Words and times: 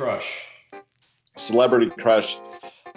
crush. 0.00 0.46
Celebrity 1.36 1.90
crush 1.98 2.38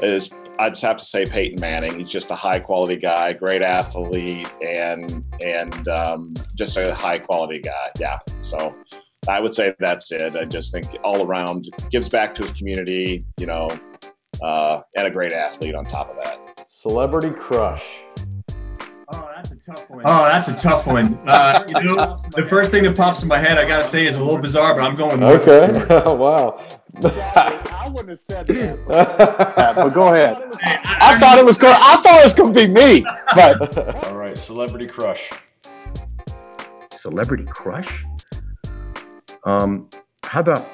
is 0.01 0.33
I'd 0.57 0.77
have 0.79 0.95
to 0.95 1.03
say 1.03 1.25
Peyton 1.25 1.59
Manning. 1.59 1.97
He's 1.97 2.09
just 2.09 2.31
a 2.31 2.35
high 2.35 2.59
quality 2.59 2.95
guy, 2.95 3.33
great 3.33 3.61
athlete, 3.61 4.47
and 4.65 5.21
and 5.41 5.87
um, 5.89 6.33
just 6.57 6.77
a 6.77 6.95
high 6.95 7.19
quality 7.19 7.59
guy. 7.59 7.89
Yeah, 7.99 8.19
so 8.39 8.73
I 9.27 9.41
would 9.41 9.53
say 9.53 9.75
that's 9.79 10.13
it. 10.13 10.37
I 10.37 10.45
just 10.45 10.71
think 10.71 10.87
all 11.03 11.25
around 11.25 11.65
gives 11.91 12.07
back 12.07 12.33
to 12.35 12.43
his 12.43 12.53
community, 12.53 13.25
you 13.37 13.47
know, 13.47 13.67
uh, 14.41 14.79
and 14.95 15.05
a 15.05 15.11
great 15.11 15.33
athlete 15.33 15.75
on 15.75 15.85
top 15.85 16.09
of 16.09 16.15
that. 16.23 16.65
Celebrity 16.69 17.31
crush. 17.31 17.85
Oh, 19.69 19.75
that's 19.75 19.77
a 19.77 19.83
tough 19.83 19.89
one. 19.89 20.01
Oh, 20.05 20.23
that's 20.25 20.47
a 20.47 20.53
tough 20.53 20.87
one. 20.87 21.19
Uh, 21.27 21.63
you 21.67 21.83
know, 21.83 22.21
the 22.35 22.45
first 22.45 22.69
thing 22.71 22.83
that 22.83 22.95
pops 22.97 23.21
in 23.23 23.27
my 23.27 23.39
head, 23.39 23.57
I 23.57 23.65
gotta 23.67 23.83
say, 23.83 24.05
is 24.05 24.17
a 24.17 24.23
little 24.23 24.39
bizarre, 24.39 24.75
but 24.75 24.83
I'm 24.83 24.95
going. 24.95 25.19
with 25.21 25.47
Okay. 25.47 25.73
Stewart. 25.85 26.05
wow. 26.19 26.59
I 27.03 27.87
wouldn't 27.89 28.09
have 28.09 28.19
said 28.19 28.47
that. 28.47 28.85
but 29.75 29.89
go 29.89 30.13
ahead. 30.13 30.37
Hey, 30.61 30.79
I 30.83 31.19
thought 31.19 31.37
it 31.37 31.45
was 31.45 31.57
going. 31.57 31.75
I 31.77 31.95
thought 32.01 32.19
it 32.19 32.23
was 32.23 32.33
going 32.33 32.53
to 32.53 32.67
be 32.67 32.71
me, 32.71 33.05
but 33.35 34.05
All 34.05 34.15
right. 34.15 34.37
Celebrity 34.37 34.85
crush. 34.85 35.31
Celebrity 36.91 37.45
crush? 37.45 38.05
Um, 39.45 39.89
how 40.23 40.41
about 40.41 40.67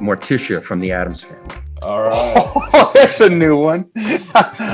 Morticia 0.00 0.62
from 0.62 0.80
the 0.80 0.92
Addams 0.92 1.22
Family? 1.22 1.56
All 1.84 2.02
right. 2.08 2.34
oh, 2.72 2.90
there's 2.94 3.20
a 3.20 3.28
new 3.28 3.56
one. 3.56 3.90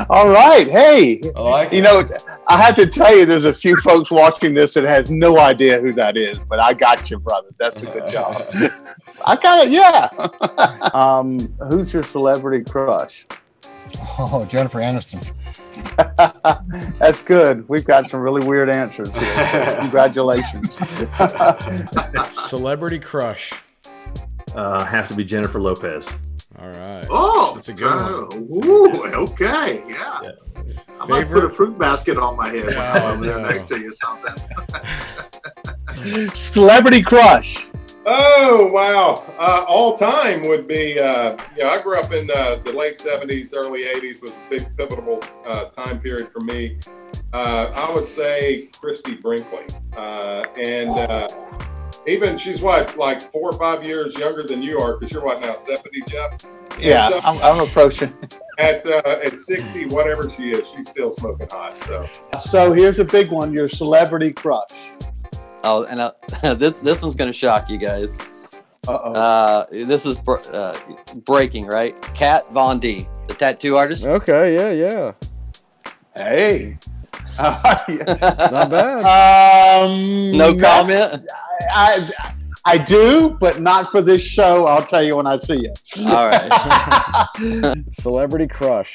All 0.09 0.29
right, 0.29 0.67
hey, 0.69 1.21
I 1.37 1.41
like 1.41 1.73
you 1.73 1.79
it. 1.79 1.83
know, 1.83 2.09
I 2.49 2.57
have 2.63 2.77
to 2.77 2.87
tell 2.87 3.17
you, 3.17 3.27
there's 3.27 3.45
a 3.45 3.55
few 3.55 3.77
folks 3.79 4.11
watching 4.11 4.55
this 4.55 4.75
that 4.75 4.85
has 4.85 5.11
no 5.11 5.39
idea 5.39 5.81
who 5.81 5.93
that 5.95 6.17
is, 6.17 6.39
but 6.39 6.61
I 6.61 6.73
got 6.73 7.11
you, 7.11 7.19
brother. 7.19 7.49
That's 7.59 7.83
a 7.83 7.87
good 7.87 8.13
job. 8.13 8.47
I 9.27 9.37
got 9.37 9.67
it. 9.67 9.73
Yeah. 9.73 10.09
um, 10.95 11.39
who's 11.69 11.93
your 11.93 12.03
celebrity 12.03 12.65
crush? 12.65 13.27
Oh, 14.19 14.47
Jennifer 14.49 14.79
Aniston. 14.79 15.33
That's 16.99 17.23
good. 17.23 17.69
We've 17.69 17.85
got 17.85 18.09
some 18.09 18.21
really 18.21 18.47
weird 18.47 18.71
answers 18.71 19.11
here. 19.11 19.77
Congratulations. 19.81 20.77
Celebrity 22.31 22.99
crush. 23.01 23.53
Uh, 24.55 24.85
have 24.85 25.09
to 25.09 25.15
be 25.15 25.25
Jennifer 25.25 25.61
Lopez. 25.61 26.09
All 26.61 26.69
right. 26.69 27.07
Oh, 27.11 27.53
That's 27.55 27.69
a 27.71 27.73
good 27.73 27.87
uh, 27.87 28.29
Ooh, 28.37 29.05
okay, 29.07 29.83
yeah. 29.89 30.33
I 31.01 31.07
might 31.07 31.27
put 31.29 31.43
a 31.45 31.49
fruit 31.49 31.79
basket 31.79 32.19
on 32.19 32.37
my 32.37 32.49
head 32.49 32.67
when 32.67 32.77
I'm 32.79 33.03
Oh, 33.03 33.17
there 33.25 33.39
no. 33.41 33.49
next 33.49 33.69
to 33.71 33.81
you 33.81 33.91
or 33.91 33.95
something. 33.95 34.35
celebrity 36.35 37.03
crush. 37.03 37.67
Oh 38.07 38.67
wow! 38.67 39.25
Uh, 39.39 39.65
all 39.69 39.97
time 39.97 40.47
would 40.49 40.67
be. 40.67 40.99
Uh, 40.99 41.37
you 41.57 41.63
know, 41.65 41.71
I 41.71 41.81
grew 41.83 41.99
up 42.01 42.13
in 42.13 42.31
uh, 42.31 42.57
the 42.65 42.73
late 42.73 42.97
'70s, 42.99 43.55
early 43.55 43.85
'80s 43.85 44.23
was 44.23 44.31
a 44.33 44.41
big 44.49 44.75
pivotal 44.77 45.23
uh, 45.47 45.67
time 45.67 46.01
period 46.01 46.31
for 46.33 46.41
me. 46.41 46.79
Uh, 47.33 47.71
I 47.75 47.95
would 47.95 48.09
say 48.09 48.71
Christie 48.81 49.17
Brinkley, 49.17 49.67
uh, 49.97 50.45
and 50.57 50.91
uh, 50.91 51.29
even 52.11 52.37
she's 52.37 52.61
what, 52.61 52.97
like 52.97 53.23
four 53.23 53.51
or 53.51 53.53
five 53.53 53.87
years 53.87 54.19
younger 54.19 54.43
than 54.43 54.63
you 54.63 54.79
are, 54.79 54.97
because 54.97 55.13
you're 55.13 55.25
what 55.25 55.41
now, 55.41 55.55
70, 55.55 56.03
Jeff? 56.07 56.41
Yeah, 56.79 57.21
I'm, 57.25 57.39
I'm 57.43 57.61
approaching. 57.67 58.15
At 58.59 58.87
uh, 58.87 59.21
at 59.25 59.39
60, 59.39 59.87
whatever 59.87 60.29
she 60.29 60.51
is, 60.51 60.69
she's 60.69 60.91
still 60.91 61.11
smoking 61.11 61.49
hot. 61.51 61.83
So 61.85 62.07
So 62.39 62.73
here's 62.75 62.99
a 62.99 63.05
big 63.07 63.31
one: 63.31 63.55
your 63.55 63.71
celebrity 63.71 64.35
crush. 64.35 64.69
Oh, 65.65 65.85
and 65.85 65.99
uh, 65.99 66.13
this 66.57 66.79
this 66.81 67.01
one's 67.01 67.15
gonna 67.15 67.33
shock 67.33 67.71
you 67.71 67.79
guys. 67.79 68.19
Uh-oh. 68.87 69.13
Uh, 69.13 69.67
this 69.71 70.05
is 70.05 70.21
br- 70.21 70.41
uh, 70.53 70.79
breaking, 71.25 71.65
right? 71.65 71.99
Kat 72.15 72.53
Von 72.53 72.79
D, 72.79 73.09
the 73.29 73.35
tattoo 73.35 73.77
artist. 73.77 74.05
Okay. 74.05 74.55
Yeah. 74.55 74.73
Yeah. 74.73 75.13
Hey. 76.15 76.77
Uh, 77.39 77.77
Not 77.89 78.71
bad. 78.71 79.85
um, 79.85 80.31
no 80.33 80.53
not- 80.53 80.61
comment. 80.61 81.27
I, 81.73 82.11
I 82.65 82.79
do, 82.79 83.37
but 83.41 83.61
not 83.61 83.91
for 83.91 84.03
this 84.03 84.23
show. 84.23 84.67
I'll 84.67 84.83
tell 84.83 85.03
you 85.03 85.17
when 85.17 85.27
I 85.27 85.39
see 85.39 85.63
you. 85.63 85.73
All 86.09 86.29
right. 86.29 87.27
Celebrity 87.91 88.47
crush. 88.47 88.95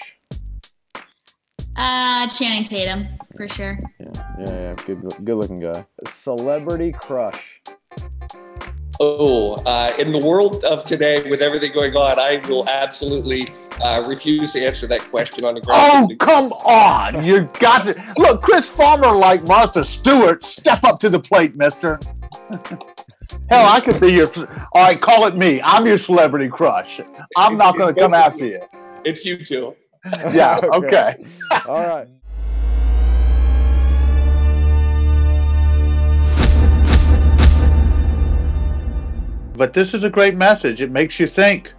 Uh, 1.76 2.28
Channing 2.30 2.64
Tatum 2.64 3.08
for 3.36 3.48
sure. 3.48 3.80
Yeah. 4.00 4.08
Yeah. 4.40 4.50
Yeah. 4.50 4.74
Good. 4.86 5.02
Good 5.24 5.36
looking 5.36 5.60
guy. 5.60 5.86
Celebrity 6.08 6.92
crush. 6.92 7.62
Oh, 9.00 9.56
uh, 9.66 9.94
in 10.00 10.12
the 10.12 10.20
world 10.20 10.64
of 10.64 10.86
today, 10.86 11.30
with 11.30 11.42
everything 11.42 11.74
going 11.74 11.96
on, 11.96 12.18
I 12.18 12.38
will 12.48 12.68
absolutely 12.70 13.48
uh, 13.82 14.04
refuse 14.08 14.54
to 14.54 14.66
answer 14.66 14.88
that 14.88 15.02
question 15.02 15.46
on 15.46 15.56
the 15.56 15.62
ground. 15.62 16.12
Oh, 16.12 16.26
come 16.26 16.52
on. 16.54 17.24
You 17.24 17.50
got 17.60 17.86
to. 17.86 18.14
Look, 18.18 18.42
Chris 18.42 18.70
Farmer, 18.70 19.12
like 19.14 19.48
Martha 19.48 19.84
Stewart, 19.84 20.44
step 20.44 20.84
up 20.84 21.00
to 21.02 21.10
the 21.10 21.20
plate, 21.20 21.56
mister. 21.56 22.00
Hell, 23.50 23.66
I 23.66 23.80
could 23.80 24.00
be 24.00 24.12
your. 24.14 24.28
All 24.74 24.86
right, 24.86 25.00
call 25.00 25.26
it 25.28 25.36
me. 25.36 25.62
I'm 25.64 25.86
your 25.86 25.98
celebrity 25.98 26.48
crush. 26.48 27.00
I'm 27.38 27.58
not 27.58 27.78
going 27.78 27.94
to 27.94 28.00
come 28.00 28.14
after 28.14 28.46
you. 28.46 28.62
It's 29.04 29.26
you 29.26 29.44
two. 29.44 29.76
Yeah, 30.32 30.60
okay. 30.64 31.26
All 31.68 31.88
right. 31.88 32.08
But 39.58 39.74
this 39.74 39.96
is 39.96 40.04
a 40.04 40.10
great 40.12 40.36
message. 40.36 40.84
It 40.84 40.92
makes 40.92 41.20
you 41.20 41.26
think. 41.26 41.74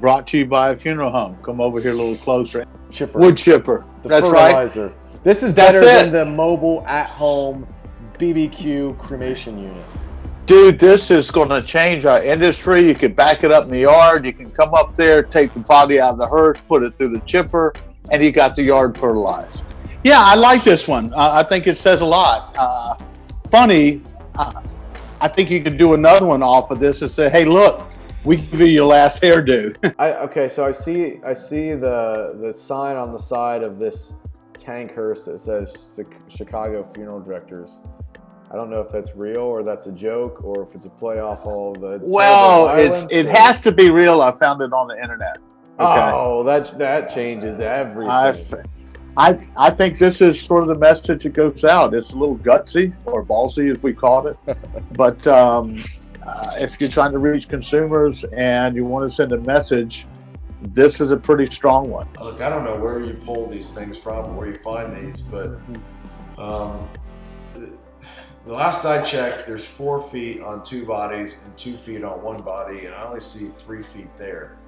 Brought 0.00 0.26
to 0.28 0.38
you 0.38 0.46
by 0.46 0.70
a 0.70 0.76
funeral 0.76 1.10
home. 1.10 1.36
Come 1.42 1.60
over 1.60 1.78
here 1.80 1.92
a 1.92 1.94
little 1.94 2.16
closer. 2.16 2.64
Chipper. 2.90 3.18
Wood 3.18 3.36
chipper. 3.36 3.84
The 4.02 4.08
That's 4.08 4.26
right. 4.26 4.46
fertilizer. 4.46 4.94
This 5.22 5.42
is 5.42 5.52
That's 5.52 5.74
better 5.74 5.86
it. 5.86 6.10
than 6.10 6.12
the 6.12 6.24
mobile 6.24 6.82
at-home 6.86 7.66
BBQ 8.18 8.98
cremation 8.98 9.58
unit. 9.58 9.84
Dude, 10.46 10.78
this 10.78 11.10
is 11.10 11.30
going 11.30 11.50
to 11.50 11.62
change 11.62 12.06
our 12.06 12.22
industry. 12.22 12.86
You 12.88 12.94
can 12.94 13.12
back 13.12 13.44
it 13.44 13.52
up 13.52 13.64
in 13.64 13.70
the 13.70 13.80
yard. 13.80 14.24
You 14.24 14.32
can 14.32 14.50
come 14.50 14.72
up 14.72 14.96
there, 14.96 15.22
take 15.22 15.52
the 15.52 15.60
body 15.60 16.00
out 16.00 16.12
of 16.12 16.18
the 16.18 16.26
hearse, 16.26 16.58
put 16.66 16.82
it 16.82 16.96
through 16.96 17.10
the 17.10 17.20
chipper, 17.20 17.74
and 18.10 18.24
you 18.24 18.32
got 18.32 18.56
the 18.56 18.62
yard 18.62 18.96
fertilized. 18.96 19.62
Yeah, 20.02 20.20
I 20.20 20.34
like 20.34 20.64
this 20.64 20.88
one. 20.88 21.12
Uh, 21.12 21.30
I 21.32 21.42
think 21.42 21.66
it 21.66 21.76
says 21.76 22.00
a 22.00 22.06
lot. 22.06 22.54
Uh, 22.58 22.96
funny, 23.50 24.02
uh, 24.36 24.62
I 25.20 25.28
think 25.28 25.50
you 25.50 25.62
could 25.62 25.76
do 25.76 25.92
another 25.92 26.24
one 26.24 26.42
off 26.42 26.70
of 26.70 26.80
this 26.80 27.02
and 27.02 27.10
say, 27.10 27.28
hey, 27.28 27.44
look, 27.44 27.84
we 28.24 28.36
give 28.36 28.60
you 28.60 28.66
your 28.66 28.86
last 28.86 29.22
hairdo. 29.22 29.94
I, 29.98 30.14
okay, 30.14 30.48
so 30.48 30.64
I 30.64 30.72
see 30.72 31.20
I 31.24 31.32
see 31.32 31.72
the 31.72 32.36
the 32.40 32.52
sign 32.52 32.96
on 32.96 33.12
the 33.12 33.18
side 33.18 33.62
of 33.62 33.78
this 33.78 34.14
tank 34.54 34.92
hearse 34.94 35.24
that 35.24 35.38
says 35.38 36.00
Chicago 36.28 36.88
Funeral 36.94 37.20
Directors. 37.20 37.80
I 38.50 38.56
don't 38.56 38.68
know 38.68 38.80
if 38.80 38.90
that's 38.90 39.14
real 39.14 39.38
or 39.38 39.62
that's 39.62 39.86
a 39.86 39.92
joke 39.92 40.42
or 40.42 40.64
if 40.64 40.74
it's 40.74 40.84
a 40.84 40.90
play 40.90 41.20
off 41.20 41.38
all 41.46 41.72
the. 41.72 42.00
well, 42.02 42.76
it's, 42.76 43.06
it 43.10 43.26
or- 43.26 43.30
has 43.30 43.62
to 43.62 43.72
be 43.72 43.90
real. 43.90 44.20
I 44.20 44.32
found 44.32 44.60
it 44.60 44.72
on 44.72 44.88
the 44.88 45.00
internet. 45.00 45.38
Okay. 45.78 46.10
Oh, 46.12 46.42
that 46.44 46.76
that 46.76 47.08
changes 47.08 47.60
everything. 47.60 48.10
I, 48.10 48.34
I, 49.16 49.46
I 49.56 49.70
think 49.70 49.98
this 49.98 50.20
is 50.20 50.40
sort 50.42 50.62
of 50.62 50.68
the 50.68 50.78
message 50.78 51.22
that 51.22 51.32
goes 51.32 51.64
out. 51.64 51.94
It's 51.94 52.10
a 52.10 52.16
little 52.16 52.36
gutsy 52.36 52.94
or 53.06 53.24
ballsy, 53.24 53.70
as 53.70 53.82
we 53.82 53.94
called 53.94 54.26
it. 54.26 54.36
but 54.92 55.26
um, 55.26 55.82
uh, 56.26 56.52
if 56.56 56.72
you're 56.78 56.90
trying 56.90 57.12
to 57.12 57.18
reach 57.18 57.48
consumers 57.48 58.24
and 58.32 58.76
you 58.76 58.84
want 58.84 59.10
to 59.10 59.14
send 59.14 59.32
a 59.32 59.38
message, 59.38 60.06
this 60.74 61.00
is 61.00 61.10
a 61.10 61.16
pretty 61.16 61.52
strong 61.52 61.88
one. 61.88 62.06
Look, 62.20 62.40
I 62.40 62.50
don't 62.50 62.64
know 62.64 62.76
where 62.76 63.02
you 63.02 63.16
pull 63.16 63.46
these 63.46 63.74
things 63.74 63.96
from, 63.96 64.36
where 64.36 64.48
you 64.48 64.54
find 64.54 64.92
these, 64.94 65.20
but 65.20 65.58
um, 66.36 66.86
the, 67.52 67.72
the 68.44 68.52
last 68.52 68.84
I 68.84 69.00
checked, 69.00 69.46
there's 69.46 69.66
four 69.66 70.00
feet 70.00 70.42
on 70.42 70.62
two 70.62 70.84
bodies 70.84 71.42
and 71.44 71.56
two 71.56 71.76
feet 71.76 72.04
on 72.04 72.22
one 72.22 72.42
body, 72.42 72.84
and 72.86 72.94
I 72.94 73.04
only 73.04 73.20
see 73.20 73.46
three 73.46 73.82
feet 73.82 74.14
there. 74.16 74.58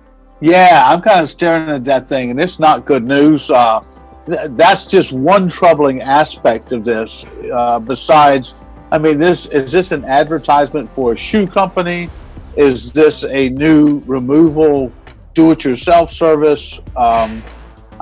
Yeah, 0.41 0.85
I'm 0.87 1.03
kind 1.03 1.21
of 1.21 1.31
staring 1.31 1.69
at 1.69 1.85
that 1.85 2.09
thing, 2.09 2.31
and 2.31 2.41
it's 2.41 2.59
not 2.59 2.85
good 2.85 3.05
news. 3.05 3.51
Uh, 3.51 3.81
th- 4.27 4.51
that's 4.53 4.87
just 4.87 5.13
one 5.13 5.49
troubling 5.49 6.01
aspect 6.01 6.73
of 6.73 6.85
this. 6.85 7.25
Uh, 7.53 7.79
besides, 7.79 8.55
I 8.93 8.99
mean, 8.99 9.19
this 9.19 9.47
is 9.47 9.73
this 9.73 9.91
an 9.91 10.05
advertisement 10.05 10.91
for 10.91 11.15
a 11.15 11.17
shoe 11.17 11.47
company? 11.47 12.11
Is 12.59 12.93
this 12.93 13.25
a 13.25 13.49
new 13.49 14.03
removal, 14.05 14.93
do-it-yourself 15.33 16.13
service? 16.13 16.79
Um, 16.95 17.43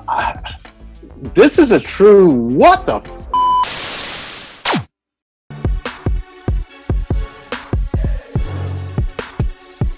I, 0.08 0.36
this 1.32 1.60
is 1.60 1.70
a 1.70 1.78
true 1.78 2.28
what 2.28 2.86
the. 2.86 3.19